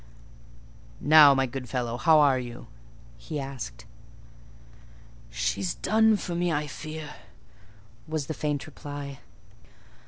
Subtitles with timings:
[0.99, 2.65] "Now, my good fellow, how are you?"
[3.19, 3.85] he asked.
[5.29, 7.17] "She's done for me, I fear,"
[8.07, 9.19] was the faint reply.